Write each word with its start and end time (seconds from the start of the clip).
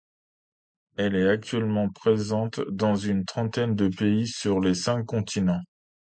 Elle 0.97 1.15
est 1.15 1.29
actuellement 1.29 1.89
présente 1.91 2.59
dans 2.61 2.95
une 2.95 3.23
trentaine 3.23 3.75
de 3.75 3.87
pays 3.87 4.25
sur 4.27 4.59
les 4.59 4.73
cinq 4.73 5.05
continents. 5.05 5.61